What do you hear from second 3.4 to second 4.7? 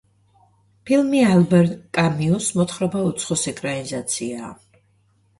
ეკრანიზაციაა.